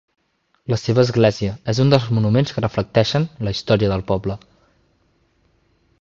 La 0.73 0.77
seva 0.83 1.03
església 1.07 1.51
és 1.75 1.81
un 1.83 1.93
dels 1.93 2.09
monuments 2.19 2.55
que 2.55 2.65
reflecteixen 2.65 3.29
la 3.49 3.53
història 3.59 3.93
del 3.95 4.07
poble. 4.13 4.43